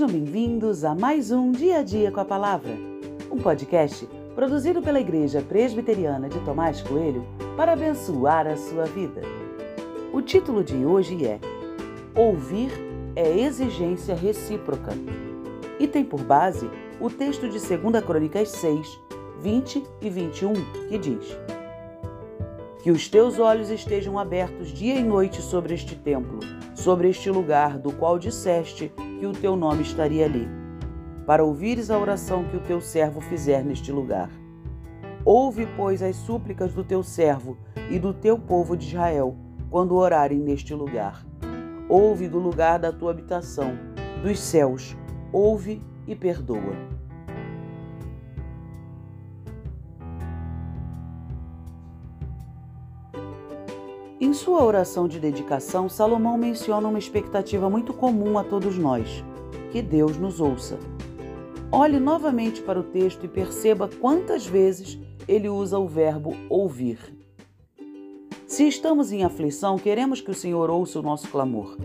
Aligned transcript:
Sejam 0.00 0.18
bem-vindos 0.18 0.82
a 0.82 0.94
mais 0.94 1.30
um 1.30 1.52
Dia 1.52 1.80
a 1.80 1.82
Dia 1.82 2.10
com 2.10 2.20
a 2.20 2.24
Palavra, 2.24 2.72
um 3.30 3.36
podcast 3.36 4.08
produzido 4.34 4.80
pela 4.80 4.98
Igreja 4.98 5.42
Presbiteriana 5.42 6.26
de 6.26 6.40
Tomás 6.40 6.80
Coelho 6.80 7.22
para 7.54 7.74
abençoar 7.74 8.46
a 8.46 8.56
sua 8.56 8.86
vida. 8.86 9.20
O 10.10 10.22
título 10.22 10.64
de 10.64 10.86
hoje 10.86 11.26
é 11.26 11.38
Ouvir 12.14 12.70
é 13.14 13.40
exigência 13.40 14.14
recíproca 14.14 14.92
e 15.78 15.86
tem 15.86 16.02
por 16.02 16.22
base 16.22 16.70
o 16.98 17.10
texto 17.10 17.46
de 17.46 17.58
2 17.58 18.02
Crônicas 18.02 18.48
6, 18.52 18.98
20 19.42 19.84
e 20.00 20.08
21, 20.08 20.54
que 20.88 20.96
diz: 20.96 21.38
Que 22.82 22.90
os 22.90 23.06
teus 23.06 23.38
olhos 23.38 23.68
estejam 23.68 24.18
abertos 24.18 24.68
dia 24.68 24.94
e 24.94 25.04
noite 25.04 25.42
sobre 25.42 25.74
este 25.74 25.94
templo, 25.94 26.40
sobre 26.74 27.10
este 27.10 27.30
lugar 27.30 27.76
do 27.76 27.92
qual 27.92 28.18
disseste 28.18 28.90
que 29.20 29.26
o 29.26 29.32
teu 29.32 29.54
nome 29.54 29.82
estaria 29.82 30.24
ali, 30.24 30.48
para 31.26 31.44
ouvires 31.44 31.90
a 31.90 31.98
oração 31.98 32.44
que 32.44 32.56
o 32.56 32.60
teu 32.60 32.80
servo 32.80 33.20
fizer 33.20 33.62
neste 33.62 33.92
lugar. 33.92 34.30
Ouve, 35.26 35.68
pois, 35.76 36.02
as 36.02 36.16
súplicas 36.16 36.72
do 36.72 36.82
teu 36.82 37.02
servo 37.02 37.58
e 37.90 37.98
do 37.98 38.14
teu 38.14 38.38
povo 38.38 38.74
de 38.74 38.86
Israel, 38.86 39.36
quando 39.68 39.94
orarem 39.94 40.38
neste 40.38 40.72
lugar. 40.72 41.22
Ouve 41.86 42.28
do 42.28 42.38
lugar 42.38 42.78
da 42.78 42.90
tua 42.90 43.10
habitação, 43.10 43.72
dos 44.22 44.40
céus, 44.40 44.96
ouve 45.30 45.82
e 46.06 46.16
perdoa. 46.16 46.99
Em 54.20 54.34
sua 54.34 54.62
oração 54.62 55.08
de 55.08 55.18
dedicação, 55.18 55.88
Salomão 55.88 56.36
menciona 56.36 56.86
uma 56.86 56.98
expectativa 56.98 57.70
muito 57.70 57.94
comum 57.94 58.36
a 58.36 58.44
todos 58.44 58.76
nós: 58.76 59.24
que 59.72 59.80
Deus 59.80 60.18
nos 60.18 60.40
ouça. 60.42 60.78
Olhe 61.72 61.98
novamente 61.98 62.60
para 62.60 62.78
o 62.78 62.82
texto 62.82 63.24
e 63.24 63.28
perceba 63.28 63.88
quantas 63.88 64.46
vezes 64.46 64.98
ele 65.26 65.48
usa 65.48 65.78
o 65.78 65.88
verbo 65.88 66.36
ouvir. 66.50 66.98
Se 68.46 68.68
estamos 68.68 69.10
em 69.10 69.24
aflição, 69.24 69.78
queremos 69.78 70.20
que 70.20 70.30
o 70.30 70.34
Senhor 70.34 70.68
ouça 70.68 70.98
o 70.98 71.02
nosso 71.02 71.26
clamor. 71.28 71.78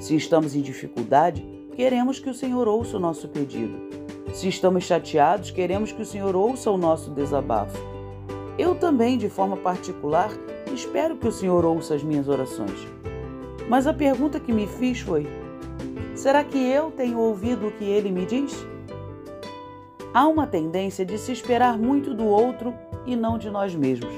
Se 0.00 0.16
estamos 0.16 0.56
em 0.56 0.62
dificuldade, 0.62 1.44
queremos 1.76 2.18
que 2.18 2.30
o 2.30 2.34
Senhor 2.34 2.68
ouça 2.68 2.96
o 2.96 3.00
nosso 3.00 3.28
pedido. 3.28 3.76
Se 4.32 4.48
estamos 4.48 4.84
chateados, 4.84 5.50
queremos 5.50 5.92
que 5.92 6.00
o 6.00 6.06
Senhor 6.06 6.34
ouça 6.34 6.70
o 6.70 6.78
nosso 6.78 7.10
desabafo. 7.10 7.76
Eu 8.56 8.74
também, 8.74 9.18
de 9.18 9.28
forma 9.28 9.58
particular, 9.58 10.30
Espero 10.72 11.16
que 11.16 11.28
o 11.28 11.32
Senhor 11.32 11.66
ouça 11.66 11.94
as 11.94 12.02
minhas 12.02 12.28
orações. 12.28 12.88
Mas 13.68 13.86
a 13.86 13.92
pergunta 13.92 14.40
que 14.40 14.52
me 14.52 14.66
fiz 14.66 15.00
foi: 15.00 15.26
será 16.14 16.42
que 16.42 16.58
eu 16.58 16.90
tenho 16.90 17.18
ouvido 17.18 17.68
o 17.68 17.72
que 17.72 17.84
ele 17.84 18.10
me 18.10 18.24
diz? 18.24 18.66
Há 20.14 20.26
uma 20.26 20.46
tendência 20.46 21.04
de 21.04 21.18
se 21.18 21.32
esperar 21.32 21.78
muito 21.78 22.14
do 22.14 22.24
outro 22.24 22.74
e 23.06 23.14
não 23.14 23.36
de 23.36 23.50
nós 23.50 23.74
mesmos. 23.74 24.12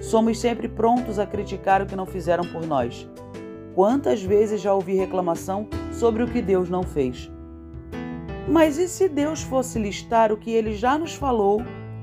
Somos 0.00 0.38
sempre 0.38 0.68
prontos 0.68 1.18
a 1.18 1.26
criticar 1.26 1.82
o 1.82 1.86
que 1.86 1.96
não 1.96 2.06
fizeram 2.06 2.44
por 2.44 2.66
nós. 2.66 3.08
Quantas 3.74 4.22
vezes 4.22 4.60
já 4.60 4.72
ouvi 4.72 4.94
reclamação 4.94 5.68
sobre 5.92 6.22
o 6.22 6.28
que 6.28 6.40
Deus 6.40 6.70
não 6.70 6.82
fez? 6.82 7.30
Mas 8.48 8.78
e 8.78 8.88
se 8.88 9.08
Deus 9.08 9.42
fosse 9.42 9.78
listar 9.78 10.30
o 10.30 10.36
que 10.36 10.50
ele 10.50 10.74
já 10.74 10.98
nos 10.98 11.14
falou 11.14 11.62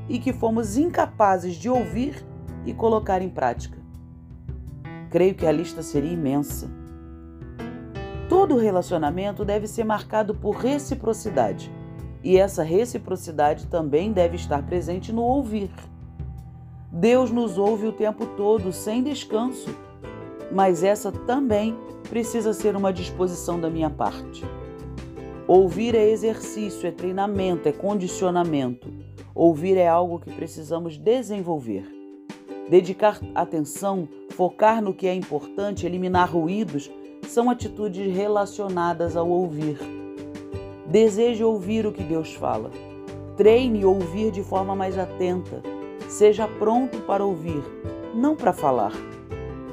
e 0.10 0.20
que 0.20 0.34
fomos 0.34 0.78
incapazes 0.78 1.56
de 1.56 1.70
ouvir 1.70 2.26
e 2.66 2.74
colocar 2.74 3.22
em 3.22 3.30
prática. 3.30 3.78
Creio 5.10 5.36
que 5.36 5.46
a 5.46 5.52
lista 5.52 5.82
seria 5.82 6.12
imensa. 6.12 6.70
Todo 8.30 8.58
relacionamento 8.58 9.44
deve 9.44 9.68
ser 9.68 9.84
marcado 9.84 10.34
por 10.34 10.56
reciprocidade, 10.56 11.72
e 12.24 12.38
essa 12.38 12.64
reciprocidade 12.64 13.68
também 13.68 14.12
deve 14.12 14.36
estar 14.36 14.64
presente 14.66 15.12
no 15.12 15.22
ouvir. 15.22 15.70
Deus 16.92 17.32
nos 17.32 17.58
ouve 17.58 17.88
o 17.88 17.94
tempo 17.94 18.26
todo, 18.26 18.72
sem 18.72 19.04
descanso, 19.04 19.70
mas 20.52 20.84
essa 20.84 21.12
também 21.12 21.76
precisa 22.10 22.54
ser 22.54 22.76
uma 22.76 22.94
disposição 22.94 23.60
da 23.60 23.70
minha 23.70 23.90
parte. 23.90 24.46
Ouvir 25.48 25.96
é 25.96 26.10
exercício, 26.10 26.88
é 26.88 26.92
treinamento, 26.92 27.68
é 27.68 27.72
condicionamento. 27.72 28.88
Ouvir 29.34 29.76
é 29.78 29.88
algo 29.88 30.20
que 30.20 30.32
precisamos 30.32 30.98
desenvolver. 30.98 32.01
Dedicar 32.72 33.20
atenção, 33.36 34.08
focar 34.30 34.82
no 34.82 34.94
que 34.94 35.06
é 35.06 35.14
importante, 35.14 35.86
eliminar 35.86 36.32
ruídos 36.32 36.90
são 37.28 37.50
atitudes 37.50 38.16
relacionadas 38.16 39.18
ao 39.18 39.28
ouvir. 39.28 39.78
Deseje 40.86 41.44
ouvir 41.44 41.86
o 41.86 41.92
que 41.92 42.02
Deus 42.02 42.34
fala. 42.34 42.72
Treine 43.36 43.84
ouvir 43.84 44.32
de 44.32 44.42
forma 44.42 44.74
mais 44.74 44.98
atenta. 44.98 45.62
Seja 46.08 46.48
pronto 46.48 47.00
para 47.02 47.26
ouvir, 47.26 47.62
não 48.16 48.38
para 48.38 48.54
falar. 48.54 48.94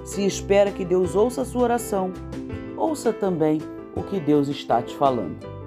Se 0.03 0.27
espera 0.27 0.73
que 0.73 0.85
Deus 0.85 1.15
ouça 1.15 1.43
a 1.43 1.45
sua 1.45 1.63
oração, 1.63 2.13
ouça 2.77 3.13
também 3.13 3.61
o 3.95 4.03
que 4.03 4.19
Deus 4.19 4.49
está 4.49 4.83
te 4.83 4.97
falando. 4.97 5.58